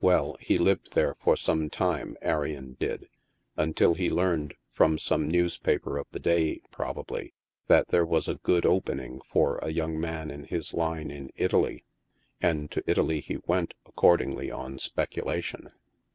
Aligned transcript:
Well, 0.00 0.38
he 0.40 0.56
lived 0.56 0.94
there 0.94 1.16
for 1.20 1.36
some 1.36 1.68
time, 1.68 2.16
Arion 2.22 2.78
did, 2.80 3.10
until 3.58 3.92
he 3.92 4.08
learned, 4.08 4.54
from 4.72 4.96
some 4.96 5.28
newspaper 5.28 5.98
of 5.98 6.06
the 6.12 6.18
day, 6.18 6.62
probably, 6.70 7.34
that 7.66 7.88
there 7.88 8.06
was 8.06 8.26
a 8.26 8.36
good 8.36 8.64
opening 8.64 9.20
for 9.30 9.58
a 9.58 9.68
young 9.68 10.00
man 10.00 10.30
in 10.30 10.44
his 10.44 10.72
line 10.72 11.10
in 11.10 11.30
Italy, 11.36 11.84
and 12.40 12.70
to 12.70 12.82
Italy 12.90 13.20
he 13.20 13.36
went, 13.46 13.74
accordingly, 13.84 14.50
on 14.50 14.78
speculation. 14.78 15.70